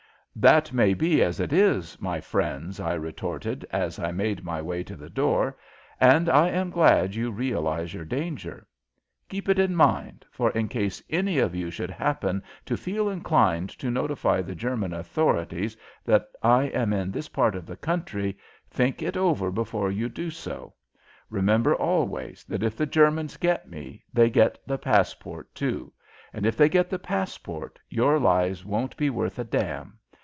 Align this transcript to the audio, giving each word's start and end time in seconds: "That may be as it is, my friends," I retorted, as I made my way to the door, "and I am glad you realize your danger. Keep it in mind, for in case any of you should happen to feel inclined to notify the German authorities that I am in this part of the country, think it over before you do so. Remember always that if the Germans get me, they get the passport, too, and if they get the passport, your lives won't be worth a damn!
"That 0.33 0.71
may 0.71 0.93
be 0.93 1.21
as 1.21 1.41
it 1.41 1.51
is, 1.51 1.97
my 1.99 2.21
friends," 2.21 2.79
I 2.79 2.93
retorted, 2.93 3.67
as 3.69 3.99
I 3.99 4.11
made 4.13 4.45
my 4.45 4.61
way 4.61 4.81
to 4.81 4.95
the 4.95 5.09
door, 5.09 5.57
"and 5.99 6.29
I 6.29 6.47
am 6.47 6.69
glad 6.69 7.13
you 7.13 7.31
realize 7.31 7.93
your 7.93 8.05
danger. 8.05 8.65
Keep 9.27 9.49
it 9.49 9.59
in 9.59 9.75
mind, 9.75 10.25
for 10.31 10.49
in 10.51 10.69
case 10.69 11.03
any 11.09 11.37
of 11.39 11.53
you 11.53 11.69
should 11.69 11.91
happen 11.91 12.41
to 12.65 12.77
feel 12.77 13.09
inclined 13.09 13.71
to 13.71 13.91
notify 13.91 14.41
the 14.41 14.55
German 14.55 14.93
authorities 14.93 15.75
that 16.05 16.29
I 16.41 16.67
am 16.69 16.93
in 16.93 17.11
this 17.11 17.27
part 17.27 17.53
of 17.53 17.65
the 17.65 17.75
country, 17.77 18.37
think 18.69 19.01
it 19.01 19.17
over 19.17 19.51
before 19.51 19.91
you 19.91 20.07
do 20.07 20.29
so. 20.29 20.73
Remember 21.29 21.75
always 21.75 22.45
that 22.45 22.63
if 22.63 22.77
the 22.77 22.85
Germans 22.85 23.35
get 23.35 23.69
me, 23.69 24.01
they 24.13 24.29
get 24.29 24.57
the 24.65 24.77
passport, 24.77 25.53
too, 25.53 25.91
and 26.31 26.45
if 26.45 26.55
they 26.55 26.69
get 26.69 26.89
the 26.89 26.97
passport, 26.99 27.79
your 27.89 28.17
lives 28.17 28.63
won't 28.63 28.95
be 28.95 29.09
worth 29.09 29.37
a 29.37 29.43
damn! 29.43 29.97